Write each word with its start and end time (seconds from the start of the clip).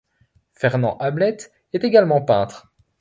Fernand 0.53 0.97
Hamelet 0.99 1.37
est 1.73 1.83
également 1.83 2.23
peintre. 2.23 2.73